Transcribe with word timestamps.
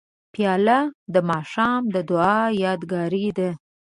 پیاله 0.33 0.79
د 1.13 1.15
ماښام 1.29 1.81
د 1.93 1.95
دعا 2.09 2.39
یادګار 2.63 3.13
ده. 3.37 3.49